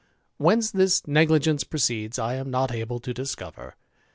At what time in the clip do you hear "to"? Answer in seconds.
2.99-3.13